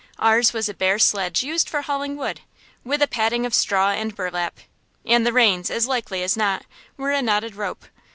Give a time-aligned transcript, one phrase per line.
[0.17, 2.41] Ours was a bare sledge used for hauling wood,
[2.83, 4.57] with a padding of straw and burlap,
[5.05, 6.65] and the reins, as likely as not,
[6.97, 7.85] were a knotted rope.